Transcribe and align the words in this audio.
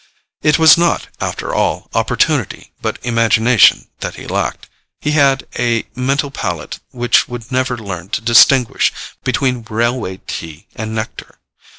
It 0.41 0.57
was 0.57 0.79
not, 0.79 1.09
after 1.19 1.53
all, 1.53 1.87
opportunity 1.93 2.71
but 2.81 2.97
imagination 3.03 3.87
that 3.99 4.15
he 4.15 4.25
lacked: 4.25 4.67
he 4.99 5.11
had 5.11 5.45
a 5.59 5.85
mental 5.93 6.31
palate 6.31 6.79
which 6.89 7.27
would 7.27 7.51
never 7.51 7.77
learn 7.77 8.09
to 8.09 8.21
distinguish 8.21 8.91
between 9.23 9.63
railway 9.69 10.17
tea 10.25 10.65
and 10.75 10.95
nectar. 10.95 11.37